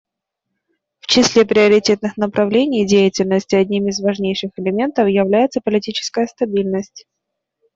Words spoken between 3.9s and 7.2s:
важнейших элементов является политическая стабильность.